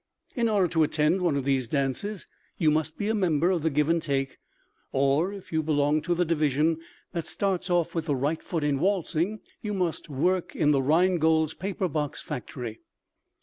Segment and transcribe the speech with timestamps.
[0.35, 2.25] In order to attend one of these dances
[2.57, 6.25] you must be a member of the Give and Take—or, if you belong to the
[6.25, 6.79] division
[7.11, 11.87] that starts off with the right foot in waltzing, you must work in Rhinegold's paper
[11.87, 12.79] box factory.